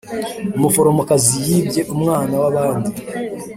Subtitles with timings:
[0.57, 2.91] umuforomokazi yibye umwana wabandi